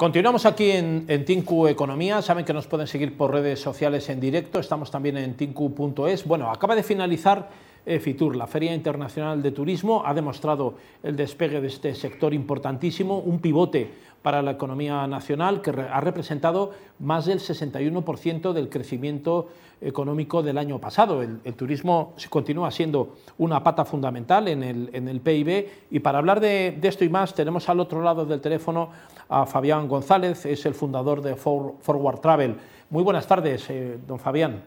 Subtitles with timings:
[0.00, 2.22] Continuamos aquí en, en, Tinku Economía.
[2.22, 4.58] Saben que nos pueden seguir por redes sociales en directo.
[4.58, 6.24] Estamos también en tinku.es.
[6.24, 7.50] Bueno, acaba de finalizar
[7.84, 10.02] eh, FITUR, la Feria Internacional de Turismo.
[10.06, 13.90] Ha demostrado el despegue de este sector importantísimo, un pivote
[14.22, 19.48] para la economía nacional que ha representado más del 61% del crecimiento
[19.80, 21.22] económico del año pasado.
[21.22, 27.04] El, turismo continúa siendo una pata fundamental en el, PIB y para hablar de, esto
[27.04, 28.90] y más tenemos al otro lado del teléfono
[29.30, 32.56] a Fabián González, es el fundador de Forward Travel.
[32.90, 34.64] Muy buenas tardes, eh, don Fabián.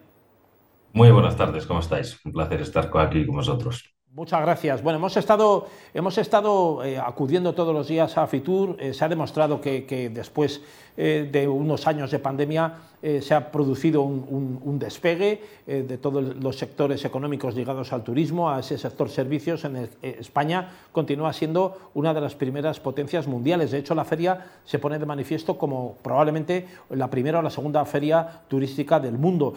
[0.93, 2.17] Muy buenas tardes, ¿cómo estáis?
[2.23, 3.92] Un placer estar aquí con vosotros.
[4.15, 4.83] Muchas gracias.
[4.83, 8.77] Bueno, hemos estado, hemos estado eh, acudiendo todos los días a Fitur.
[8.79, 10.61] Eh, se ha demostrado que, después
[10.97, 17.03] eh, de unos años de pandemia se ha producido un, despegue de todos los sectores
[17.03, 19.65] económicos ligados al turismo, a ese sector servicios.
[19.65, 23.71] En España continúa siendo una de las primeras potencias mundiales.
[23.71, 27.83] De hecho, la feria se pone de manifiesto como probablemente la primera o la segunda
[27.83, 29.53] feria turística del mundo.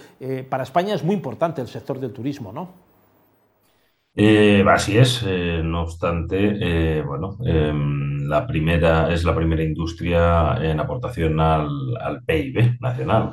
[0.48, 2.85] para España es muy importante el sector del turismo, ¿no?
[4.18, 10.56] Eh, así es, eh, no obstante, eh, bueno, em, la primera es la primera industria
[10.62, 11.68] en aportación al,
[12.00, 13.32] al PIB nacional.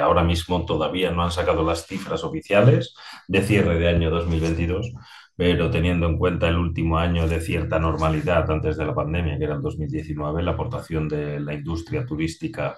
[0.00, 2.94] ahora mismo todavía no han sacado las cifras oficiales
[3.28, 4.92] de cierre de año 2022,
[5.36, 9.44] pero teniendo en cuenta el último año de cierta normalidad antes de la pandemia, que
[9.44, 12.76] era el 2019, la aportación de la industria turística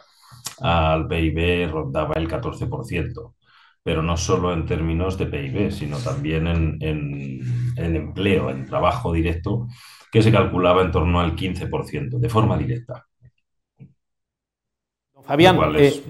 [0.61, 3.35] al PIB rondaba el 14%
[3.87, 9.69] pero no solo en términos de PIB, sino también en, empleo, en trabajo directo,
[10.11, 13.07] que se calculaba en torno al 15%, de forma directa.
[15.23, 16.03] Fabián, eh,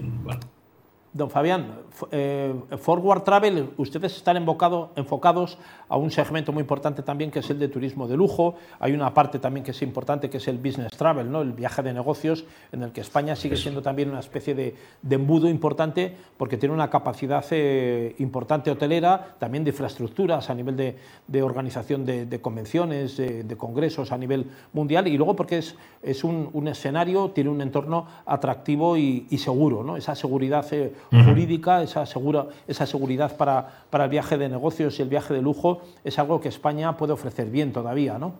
[1.13, 1.79] don Fabián,
[2.11, 5.57] eh, Forward Travel, ustedes están enfocados
[5.89, 8.55] a un segmento muy importante también que es el de turismo de lujo.
[8.79, 11.41] Hay una parte también que es importante que es el business travel, ¿no?
[11.41, 14.75] el viaje de negocios, en el que España sigue siendo también una especie de,
[15.09, 21.41] embudo importante porque tiene una capacidad eh, importante hotelera, también de infraestructuras a nivel de,
[21.41, 27.31] organización de, convenciones, de, congresos a nivel mundial y luego porque es, es un, escenario,
[27.31, 29.97] tiene un entorno atractivo y, seguro, ¿no?
[29.97, 35.01] esa seguridad eh, jurídica esa, segura, esa seguridad para, para el viaje de negocios y
[35.01, 38.33] el viaje de lujo es algo que España puede ofrecer bien todavía, ¿no?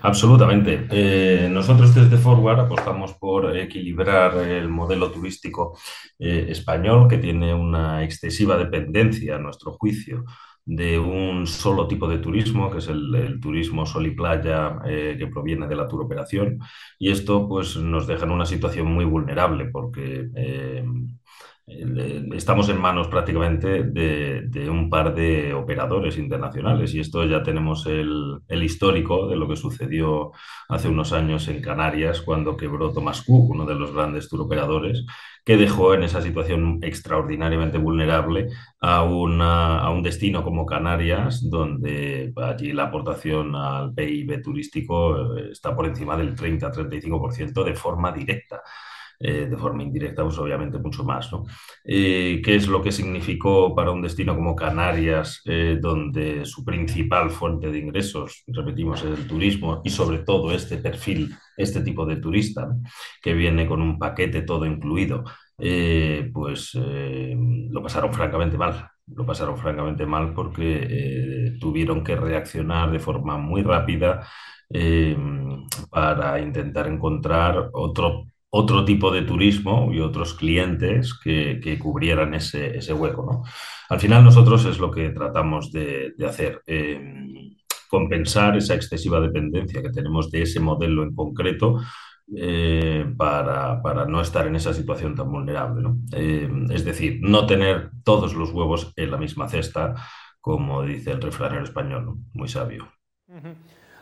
[0.00, 0.86] Absolutamente.
[0.90, 5.78] Eh, nosotros desde Forward apostamos por equilibrar el modelo turístico
[6.18, 10.24] eh, español, que tiene una excesiva dependencia, a nuestro juicio,
[10.66, 15.28] de un solo tipo de turismo, que es el, turismo sol y playa eh, que
[15.28, 16.58] proviene de la turoperación.
[16.98, 20.28] Y esto pues, nos deja en una situación muy vulnerable porque
[21.66, 28.40] estamos en manos prácticamente de, un par de operadores internacionales y esto ya tenemos el,
[28.48, 30.30] histórico de lo que sucedió
[30.68, 35.04] hace unos años en Canarias cuando quebró Thomas Cook, uno de los grandes turoperadores,
[35.46, 38.48] que dejó en esa situación extraordinariamente vulnerable
[38.80, 45.74] a, a un destino como Canarias, donde allí la aportación al PIB turístico eh, está
[45.76, 48.60] por encima del 30-35% de forma directa.
[49.18, 51.32] Eh, de forma indirecta, pues obviamente mucho más.
[51.32, 51.44] ¿no?
[51.84, 57.30] Eh, ¿Qué es lo que significó para un destino como Canarias, eh, donde su principal
[57.30, 62.16] fuente de ingresos, repetimos, es el turismo y sobre todo este perfil, este tipo de
[62.16, 62.68] turista,
[63.22, 65.24] que viene con un paquete todo incluido?
[66.32, 68.90] pues lo pasaron francamente mal.
[69.06, 74.26] Lo pasaron francamente mal porque tuvieron que reaccionar de forma muy rápida
[75.90, 83.44] para intentar encontrar otro otro tipo de turismo y otros clientes que, cubrieran ese, hueco.
[83.88, 87.56] Al final nosotros es lo que tratamos de, hacer, em,
[87.88, 91.80] compensar esa excesiva dependencia que tenemos de ese modelo en concreto
[92.34, 95.88] eh, para, no estar en esa situación tan vulnerable.
[96.12, 99.94] Em, es decir, no tener todos los huevos en la misma cesta,
[100.40, 102.88] como dice el refranero español, muy sabio.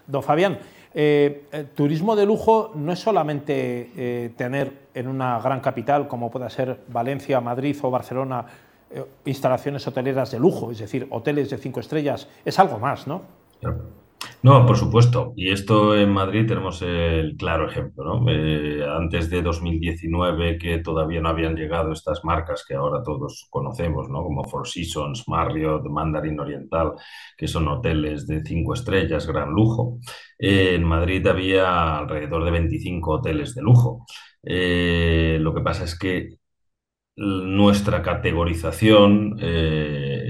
[0.07, 0.59] Don Fabián,
[0.97, 6.31] eh, el turismo de lujo no es solamente eh, tener en una gran capital como
[6.31, 8.47] pueda ser Valencia, Madrid o Barcelona
[8.91, 13.23] eh, instalaciones hoteleras de lujo, es decir, hoteles de cinco estrellas, es algo más, ¿no?
[14.45, 15.33] No, por supuesto.
[15.37, 18.05] Y esto en Madrid tenemos el claro ejemplo.
[18.05, 18.31] ¿no?
[18.31, 24.11] Eh, antes de 2019, que todavía no habían llegado estas marcas que ahora todos conocemos,
[24.11, 24.23] ¿no?
[24.23, 26.93] como Four Seasons, Marriott, Mandarin Oriental,
[27.39, 29.99] que son hoteles de cinco estrellas, gran lujo.
[30.39, 34.05] Eh, en Madrid había alrededor de 25 hoteles de lujo.
[34.43, 36.37] Eh, lo que pasa es que
[37.17, 39.37] nuestra categorización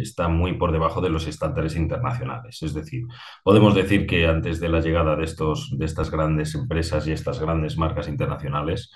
[0.05, 2.63] está muy por debajo de los estándares internacionales.
[2.63, 3.05] Es decir,
[3.43, 7.41] podemos decir que antes de la llegada de, estos, de estas grandes empresas y estas
[7.41, 8.91] grandes marcas internacionales,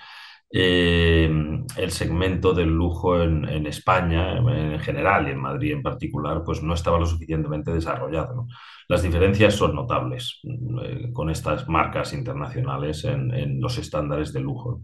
[0.51, 1.29] eh,
[1.77, 6.73] el segmento del lujo en, España en general y en Madrid en particular, pues no
[6.73, 8.47] estaba lo suficientemente desarrollado.
[8.87, 14.81] Las diferencias son notables eh, con estas marcas internacionales en, los estándares de lujo.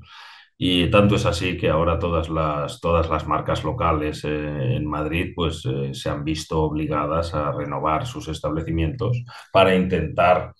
[0.57, 5.33] Y tanto es así que ahora todas las, todas las marcas locales eh, en Madrid
[5.35, 10.53] pues, se han visto obligadas a renovar sus establecimientos para intentar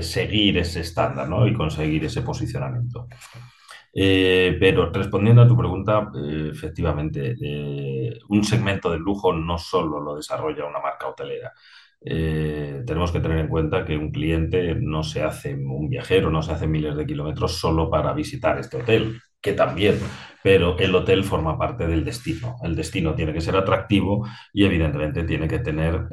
[0.00, 3.06] seguir ese estándar y conseguir ese posicionamiento.
[4.00, 10.00] Eh, pero respondiendo a tu pregunta, eh, efectivamente, eh, un segmento del lujo no solo
[10.00, 11.52] lo desarrolla una marca hotelera.
[12.00, 16.52] Tenemos que tener en cuenta que un cliente no se hace, un viajero no se
[16.52, 19.98] hace miles de kilómetros solo para visitar este hotel, que también,
[20.42, 22.56] pero el hotel forma parte del destino.
[22.62, 26.06] El destino tiene que ser atractivo y evidentemente tiene que tener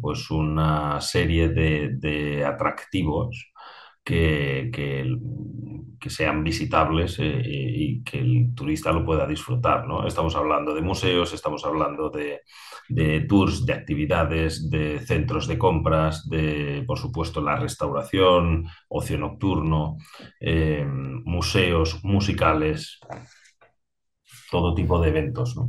[0.00, 3.50] pues una serie de, de atractivos
[4.04, 9.86] que, que, sean visitables eh, y que el turista lo pueda disfrutar.
[9.86, 10.06] ¿no?
[10.06, 12.40] Estamos hablando de museos, estamos hablando de,
[12.88, 19.98] de, tours, de actividades, de centros de compras, de, por supuesto, la restauración, ocio nocturno,
[20.40, 22.98] eh, museos musicales,
[24.50, 25.56] todo tipo de eventos.
[25.56, 25.68] ¿no?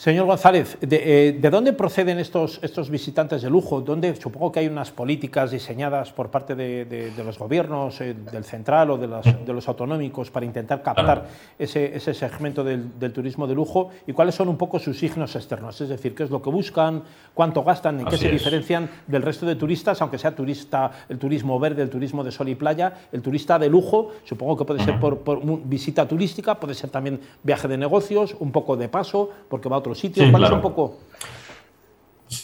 [0.00, 3.82] Señor González, eh, ¿de, dónde proceden estos, estos visitantes de lujo?
[3.82, 8.92] ¿Dónde, supongo que hay unas políticas diseñadas por parte de, los gobiernos, eh, del central
[8.92, 9.06] o de,
[9.52, 11.26] los autonómicos para intentar captar
[11.58, 13.90] ese, segmento del, turismo de lujo?
[14.06, 15.78] ¿Y cuáles son un poco sus signos externos?
[15.82, 17.02] Es decir, ¿qué es lo que buscan?
[17.34, 18.00] ¿Cuánto gastan?
[18.00, 20.00] ¿En qué se diferencian del resto de turistas?
[20.00, 23.68] Aunque sea turista, el turismo verde, el turismo de sol y playa, el turista de
[23.68, 28.34] lujo, supongo que puede ser por, por visita turística, puede ser también viaje de negocios,
[28.40, 30.32] un poco de paso, porque va a otro sitios?
[30.32, 30.98] un poco?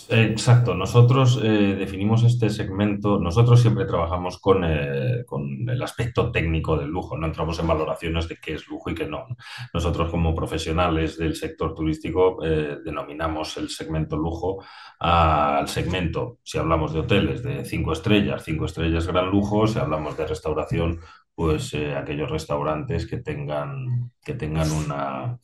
[0.08, 6.76] Exacto, nosotros eh, definimos este segmento, nosotros siempre trabajamos con, eh, con, el aspecto técnico
[6.76, 9.26] del lujo, no entramos en valoraciones de qué es lujo y qué no.
[9.72, 14.64] Nosotros como profesionales del sector turístico eh, denominamos el segmento lujo
[14.98, 20.16] al segmento, si hablamos de hoteles de cinco estrellas, cinco estrellas gran lujo, si hablamos
[20.16, 21.00] de restauración,
[21.32, 25.38] pues aquellos restaurantes que tengan, que tengan una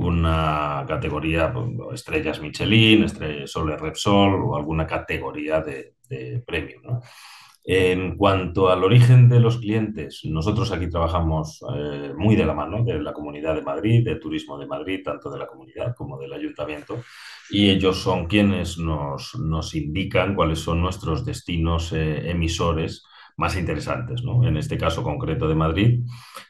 [0.00, 7.00] una categoría, pues, estrellas Michelin, estrellas Sole Repsol o alguna categoría de, de premium.
[7.62, 12.82] En cuanto al origen de los clientes, nosotros aquí trabajamos eh, muy de la mano
[12.82, 16.32] de la Comunidad de Madrid, de Turismo de Madrid, tanto de la comunidad como del
[16.32, 17.02] ayuntamiento,
[17.50, 23.04] y ellos son quienes nos, nos indican cuáles son nuestros destinos eh, emisores
[23.40, 24.22] más interesantes.
[24.22, 24.46] ¿no?
[24.46, 26.04] En este caso concreto de Madrid,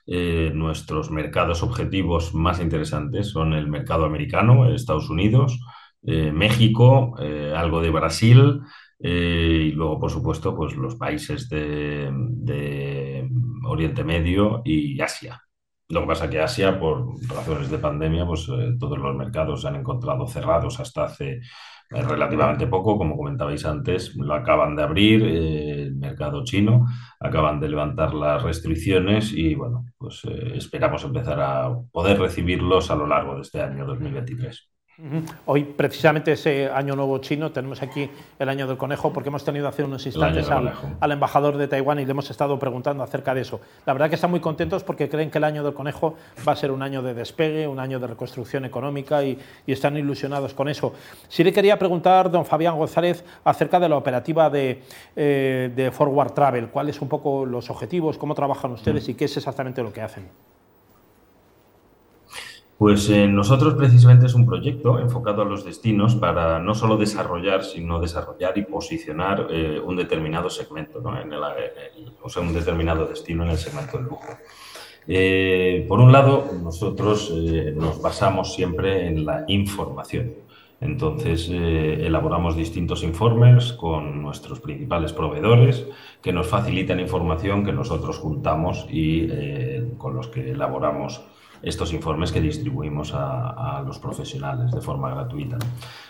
[0.06, 5.60] eh, nuestros mercados objetivos más interesantes son el mercado americano, Estados Unidos,
[6.02, 8.60] eh, México, eh, algo de Brasil
[9.02, 12.12] y luego, por supuesto, pues los países de,
[13.64, 15.40] Oriente Medio y Asia.
[15.88, 18.46] Lo que pasa es que Asia, por razones de pandemia, pues
[18.78, 21.40] todos los mercados se han encontrado cerrados hasta hace
[21.90, 26.86] relativamente poco, como comentabais antes, lo acaban de abrir eh, el mercado chino,
[27.18, 32.96] acaban de levantar las restricciones y bueno, pues eh, esperamos empezar a poder recibirlos a
[32.96, 34.70] lo largo de este año 2023.
[35.46, 39.68] Hoy, precisamente ese año nuevo chino, tenemos aquí el año del conejo, porque hemos tenido
[39.68, 43.60] hace unos instantes al, embajador de Taiwán y le hemos estado preguntando acerca de eso.
[43.86, 46.16] La verdad que están muy contentos porque creen que el año del conejo
[46.46, 50.52] va a ser un año de despegue, un año de reconstrucción económica y, están ilusionados
[50.52, 50.92] con eso.
[51.28, 54.82] Sí le quería preguntar, don Fabián González, acerca de la operativa de,
[55.14, 56.68] eh, de Forward Travel.
[56.68, 58.18] ¿Cuáles son un poco los objetivos?
[58.18, 60.28] ¿Cómo trabajan ustedes y qué es exactamente lo que hacen?
[62.80, 67.62] Pues eh, nosotros precisamente es un proyecto enfocado a los destinos para no solo desarrollar,
[67.62, 71.42] sino desarrollar y posicionar eh, un determinado segmento, en el,
[72.22, 74.24] o sea, un determinado destino en el segmento del lujo.
[75.06, 77.30] Eh, por un lado, nosotros
[77.74, 80.32] nos basamos siempre en la información.
[80.80, 85.84] Entonces, elaboramos distintos informes con nuestros principales proveedores
[86.22, 89.28] que nos facilitan información que nosotros juntamos y
[89.98, 91.20] con los que elaboramos
[91.62, 95.58] estos informes que distribuimos a, los profesionales de forma gratuita.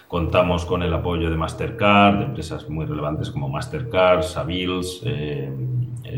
[0.08, 5.52] Contamos con el apoyo de Mastercard, de empresas muy relevantes como Mastercard, Savils, eh,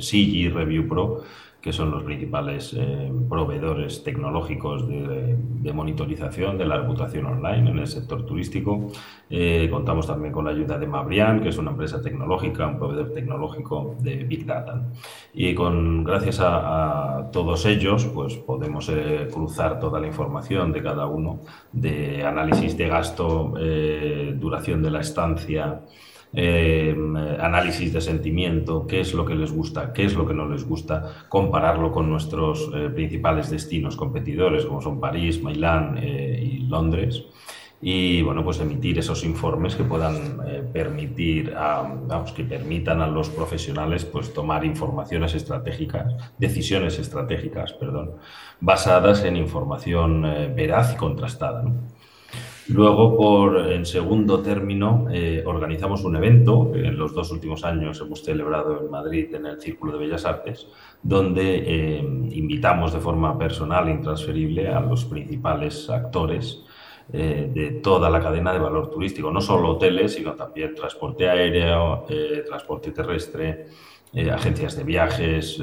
[0.00, 1.22] Sigi, Review Pro,
[1.62, 7.86] que son los principales eh, proveedores tecnológicos de, monitorización de la reputación online en el
[7.86, 8.88] sector turístico.
[9.30, 13.12] Eh, contamos también con la ayuda de Mabrian, que es una empresa tecnológica, un proveedor
[13.12, 14.82] tecnológico de Big Data.
[15.32, 21.06] Y con, gracias a, todos ellos, pues podemos eh, cruzar toda la información de cada
[21.06, 21.40] uno,
[21.70, 23.54] de análisis de gasto,
[24.34, 25.80] duración de la estancia,
[26.34, 26.96] eh,
[27.40, 30.64] análisis de sentimiento, qué es lo que les gusta, qué es lo que no les
[30.64, 37.22] gusta, compararlo con nuestros eh, principales destinos competidores, como son París, Milán eh, y Londres.
[37.82, 40.38] Y bueno, pues emitir esos informes que puedan
[40.72, 48.12] permitir, a, vamos, que permitan a los profesionales pues tomar informaciones estratégicas, decisiones estratégicas, perdón,
[48.60, 50.22] basadas en información
[50.54, 51.64] veraz y contrastada.
[51.64, 51.91] ¿no?
[52.72, 58.22] Luego, por, en segundo término, eh, organizamos un evento en los dos últimos años hemos
[58.22, 60.66] celebrado en Madrid en el Círculo de Bellas Artes,
[61.02, 66.62] donde eh, invitamos de forma personal e intransferible a los principales actores
[67.12, 72.06] eh, de toda la cadena de valor turístico, no solo hoteles, sino también transporte aéreo,
[72.48, 73.66] transporte terrestre,
[74.32, 75.58] agencias de viajes,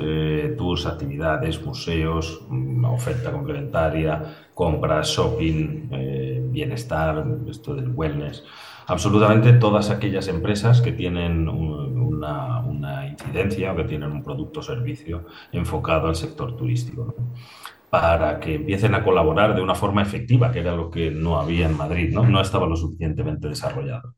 [0.57, 2.41] tours, actividades, museos,
[2.87, 8.43] oferta complementaria, compras, shopping, eh, bienestar, esto del wellness,
[8.87, 15.25] absolutamente todas aquellas empresas que tienen una, incidencia o que tienen un producto o servicio
[15.51, 17.15] enfocado al sector turístico.
[17.89, 21.65] para que empiecen a colaborar de una forma efectiva, que era lo que no había
[21.65, 24.13] en Madrid, no, no estaba lo suficientemente desarrollado.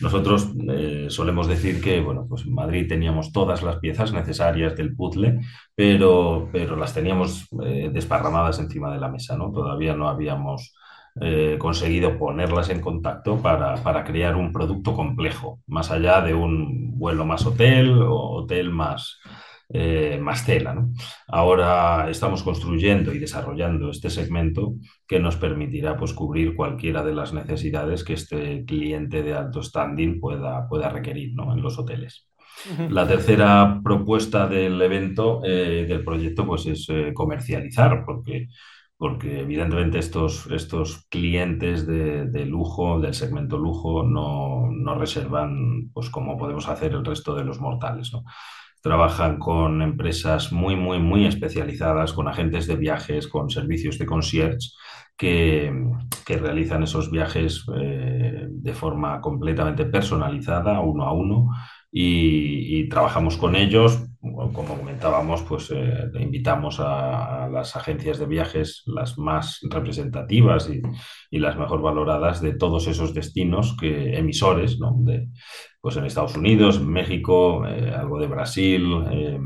[0.00, 4.94] Nosotros eh, solemos decir que, bueno, pues en Madrid teníamos todas las piezas necesarias del
[4.94, 5.40] puzzle,
[5.74, 9.52] pero, pero las teníamos eh, desparramadas encima de la mesa, ¿no?
[9.52, 10.74] Todavía no habíamos
[11.20, 16.98] eh, conseguido ponerlas en contacto para, para, crear un producto complejo, más allá de un
[16.98, 19.20] vuelo más hotel o hotel más,
[19.76, 20.86] eh, más tela.
[21.26, 27.32] Ahora estamos construyendo y desarrollando este segmento que nos permitirá pues, cubrir cualquiera de las
[27.32, 32.28] necesidades que este cliente de alto standing pueda, pueda requerir en los hoteles.
[32.88, 38.46] La tercera propuesta del evento, eh, del proyecto, pues es eh, comercializar, porque,
[38.96, 46.38] porque evidentemente estos, estos clientes de, lujo, del segmento lujo, no, no, reservan pues como
[46.38, 48.12] podemos hacer el resto de los mortales.
[48.12, 48.22] ¿no?
[48.84, 54.68] Trabajan con empresas muy, muy, muy especializadas, con agentes de viajes, con servicios de concierge
[55.16, 55.72] que,
[56.28, 61.48] realizan esos viajes eh, de forma completamente personalizada, uno a uno,
[61.90, 64.04] y, trabajamos con ellos.
[64.34, 71.58] Como comentábamos, pues eh, invitamos a, las agencias de viajes, las más representativas y, las
[71.58, 74.94] mejor valoradas de todos esos destinos que emisores, ¿no?
[74.98, 75.28] de,
[75.80, 79.38] pues en Estados Unidos, México, eh, algo de Brasil, eh,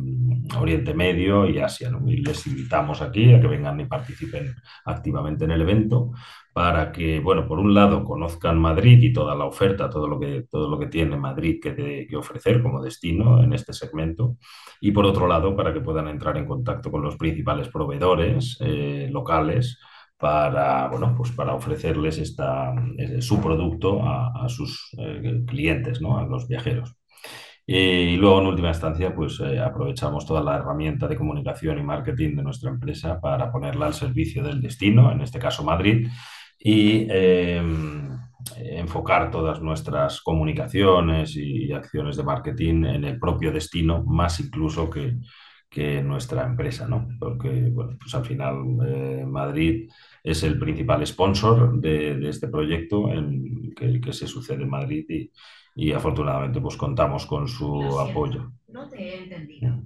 [0.59, 1.91] Oriente Medio y Asia.
[2.07, 6.13] Y les invitamos aquí a que vengan y participen activamente en el evento
[6.53, 10.47] para que, bueno, por un lado conozcan Madrid y toda la oferta, todo lo que,
[10.51, 14.39] todo lo que tiene Madrid que, ofrecer como destino en este segmento,
[14.81, 19.09] y por otro lado para que puedan entrar en contacto con los principales proveedores eh,
[19.13, 19.79] locales
[20.19, 26.19] para, bueno, pues para ofrecerles esta, eh, su producto a, sus eh, clientes, ¿no?
[26.19, 26.97] a los viajeros.
[27.71, 32.43] Y luego, en última instancia, pues aprovechamos toda la herramienta de comunicación y marketing de
[32.43, 36.09] nuestra empresa para ponerla al servicio del destino, en este caso Madrid,
[36.59, 38.09] y em,
[38.57, 45.19] enfocar todas nuestras comunicaciones y acciones de marketing en el propio destino, más incluso que,
[45.69, 47.07] que nuestra empresa, ¿no?
[47.21, 48.57] Porque, bueno, pues al final
[48.87, 49.91] eh, Madrid
[50.25, 55.31] es el principal sponsor de, este proyecto en que, que, se sucede en Madrid y,
[55.79, 58.51] y afortunadamente pues contamos con su apoyo.
[58.67, 59.77] No te he entendido.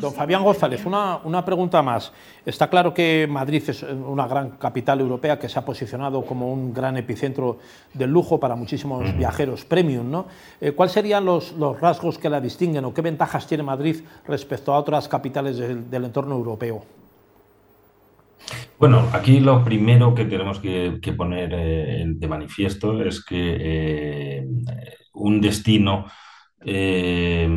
[0.00, 2.12] Don Fabián González, una, una, pregunta más.
[2.46, 6.72] Está claro que Madrid es una gran capital europea que se ha posicionado como un
[6.72, 7.58] gran epicentro
[7.92, 10.08] del lujo para muchísimos viajeros premium.
[10.08, 10.26] ¿no?
[10.60, 14.72] Eh, ¿Cuáles serían los, los, rasgos que la distinguen o qué ventajas tiene Madrid respecto
[14.72, 16.84] a otras capitales del, del entorno europeo?
[18.82, 24.46] Bueno, aquí lo primero que tenemos que, poner eh, de manifiesto es que eh,
[25.12, 26.06] un destino
[26.66, 27.48] eh,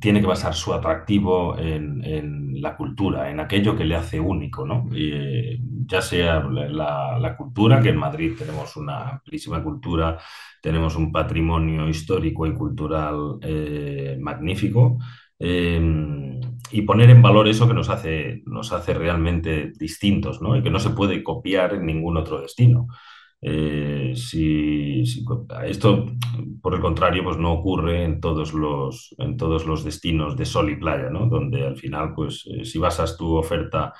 [0.00, 4.88] tiene que basar su atractivo en, la cultura, en aquello que le hace único, ¿no?
[4.90, 10.18] Ya sea la, cultura, que en Madrid tenemos una amplísima cultura,
[10.60, 13.38] tenemos un patrimonio histórico y cultural
[14.18, 14.98] magnífico,
[16.70, 20.56] y poner en valor eso que nos hace, nos hace realmente distintos, ¿no?
[20.56, 22.88] Y que no se puede copiar en ningún otro destino.
[23.40, 25.02] Eh, si,
[25.64, 26.06] esto,
[26.60, 30.70] por el contrario, pues no ocurre en todos los, en todos los destinos de sol
[30.70, 31.26] y playa, ¿no?
[31.26, 33.92] Donde al final, pues eh, si basas tu oferta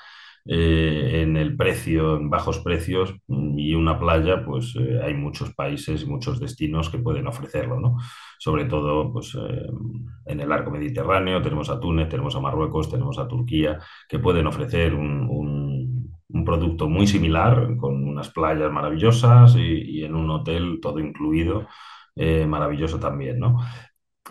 [0.49, 6.07] eh, en el precio, en bajos precios y una playa, pues eh, hay muchos países
[6.07, 7.97] muchos destinos que pueden ofrecerlo, ¿no?
[8.39, 9.67] Sobre todo, pues eh,
[10.25, 14.47] en el arco mediterráneo tenemos a Túnez, tenemos a Marruecos, tenemos a Turquía, que pueden
[14.47, 20.79] ofrecer un, un, producto muy similar, con unas playas maravillosas y, y en un hotel
[20.81, 21.67] todo incluido.
[22.47, 23.59] maravilloso también, ¿no?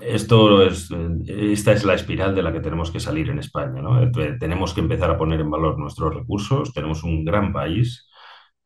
[0.00, 0.90] Esto es,
[1.26, 3.80] esta es la espiral de la que tenemos que salir en España.
[3.80, 4.10] ¿no?
[4.38, 6.72] Tenemos que empezar a poner en valor nuestros recursos.
[6.72, 8.08] Tenemos un gran país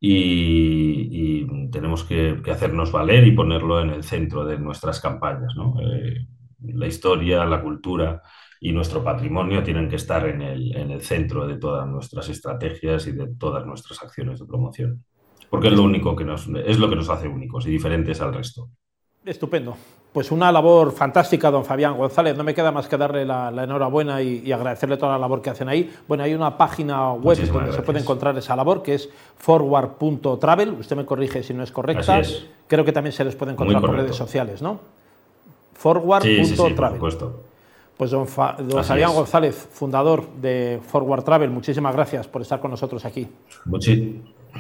[0.01, 5.55] y, tenemos que, hacernos valer y ponerlo en el centro de nuestras campañas.
[5.57, 5.77] ¿no?
[5.81, 6.27] Eh,
[6.63, 8.23] la historia, la cultura
[8.61, 13.07] y nuestro patrimonio tienen que estar en el, en el centro de todas nuestras estrategias
[13.07, 15.05] y de todas nuestras acciones de promoción.
[15.49, 18.35] Porque es lo único que nos, es lo que nos hace únicos y diferentes al
[18.35, 18.71] resto.
[19.25, 19.77] Estupendo.
[20.13, 22.37] Pues una labor fantástica, don Fabián González.
[22.37, 25.69] No me queda más que darle la, enhorabuena y, agradecerle toda la labor que hacen
[25.69, 25.93] ahí.
[26.09, 30.71] Bueno, hay una página web donde se puede encontrar esa labor que es forward.travel.
[30.81, 32.23] Usted me corrige si no es correcta.
[32.67, 34.81] Creo que también se les puede encontrar por redes sociales, ¿no?
[35.75, 37.11] Forward.travel.
[37.11, 37.19] Sí,
[38.01, 43.29] pues don, Fabián González, fundador de Forward Travel, muchísimas gracias por estar con nosotros aquí.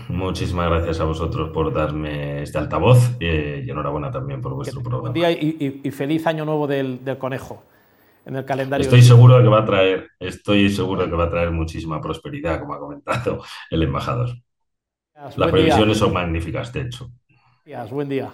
[0.09, 5.11] Muchísimas gracias a vosotros por darme este altavoz eh, y enhorabuena también por vuestro programa.
[5.11, 7.63] Buen día y, feliz año nuevo del, conejo
[8.27, 8.85] en el calendario.
[8.85, 12.01] Estoy seguro de que va a traer, estoy seguro de que va a traer muchísima
[12.01, 14.31] prosperidad, como ha comentado el embajador.
[15.37, 17.11] Las previsiones son magníficas, de hecho.
[17.91, 18.33] buen día.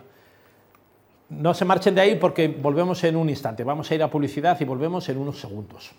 [1.29, 3.65] No se marchen de ahí porque volvemos en un instante.
[3.65, 5.93] Vamos a ir a publicidad y volvemos en unos segundos.